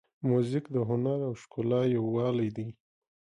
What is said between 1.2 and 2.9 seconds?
او ښکلا یووالی دی.